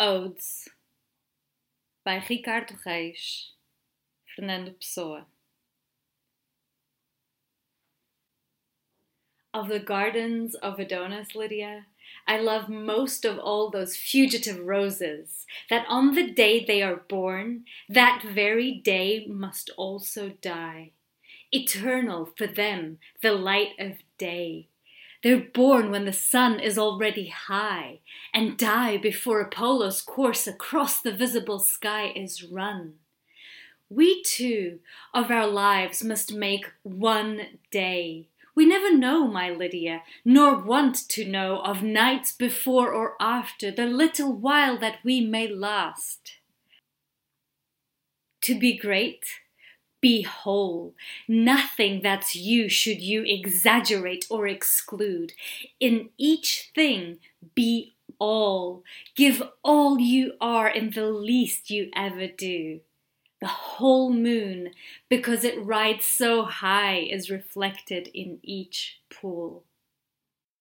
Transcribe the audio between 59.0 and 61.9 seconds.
Give all you are in the least you